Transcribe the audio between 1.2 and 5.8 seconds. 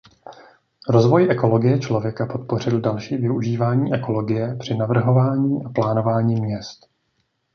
ekologie člověka podpořil další využívání ekologie při navrhování a